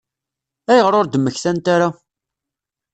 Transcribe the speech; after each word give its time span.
Ayɣer 0.71 0.93
ur 0.99 1.05
d-mmektant 1.07 1.65
ara? 1.75 1.89